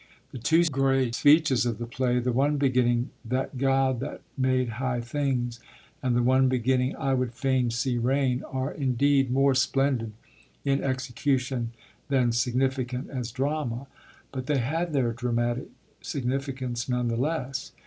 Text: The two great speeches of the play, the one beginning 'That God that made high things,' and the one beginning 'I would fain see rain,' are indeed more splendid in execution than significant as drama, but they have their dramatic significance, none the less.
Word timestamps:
The 0.31 0.39
two 0.39 0.63
great 0.63 1.13
speeches 1.13 1.63
of 1.63 1.77
the 1.77 1.85
play, 1.85 2.17
the 2.17 2.31
one 2.31 2.57
beginning 2.57 3.11
'That 3.23 3.59
God 3.59 3.99
that 3.99 4.21
made 4.35 4.67
high 4.81 4.99
things,' 4.99 5.59
and 6.01 6.15
the 6.15 6.23
one 6.23 6.47
beginning 6.49 6.95
'I 6.95 7.13
would 7.13 7.33
fain 7.35 7.69
see 7.69 7.99
rain,' 7.99 8.41
are 8.45 8.71
indeed 8.73 9.29
more 9.29 9.53
splendid 9.53 10.13
in 10.65 10.81
execution 10.83 11.71
than 12.09 12.31
significant 12.31 13.11
as 13.11 13.31
drama, 13.31 13.85
but 14.31 14.47
they 14.47 14.57
have 14.57 14.91
their 14.91 15.13
dramatic 15.13 15.69
significance, 16.01 16.89
none 16.89 17.07
the 17.07 17.15
less. 17.15 17.71